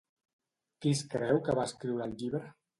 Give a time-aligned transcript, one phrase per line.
[0.85, 2.47] Qui es creu que va escriure el llibre?